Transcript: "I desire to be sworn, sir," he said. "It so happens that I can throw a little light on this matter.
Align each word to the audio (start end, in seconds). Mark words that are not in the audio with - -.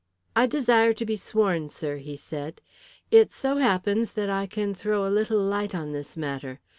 "I 0.35 0.47
desire 0.47 0.93
to 0.93 1.05
be 1.05 1.15
sworn, 1.15 1.69
sir," 1.69 1.97
he 1.97 2.17
said. 2.17 2.59
"It 3.11 3.31
so 3.31 3.57
happens 3.57 4.13
that 4.13 4.31
I 4.31 4.47
can 4.47 4.73
throw 4.73 5.05
a 5.05 5.13
little 5.13 5.37
light 5.39 5.75
on 5.75 5.91
this 5.91 6.17
matter. 6.17 6.59